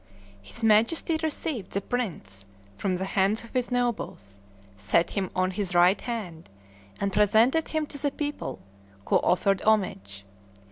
His 0.41 0.63
Majesty 0.63 1.19
received 1.21 1.73
the 1.73 1.79
prince 1.79 2.43
from 2.75 2.97
the 2.97 3.05
hands 3.05 3.43
of 3.43 3.53
his 3.53 3.69
nobles, 3.69 4.41
set 4.75 5.11
him 5.11 5.29
on 5.35 5.51
his 5.51 5.75
right 5.75 6.01
hand, 6.01 6.49
and 6.99 7.13
presented 7.13 7.67
him 7.67 7.85
to 7.85 8.01
the 8.01 8.09
people, 8.09 8.63
who 9.07 9.17
offered 9.17 9.61
homage. 9.61 10.25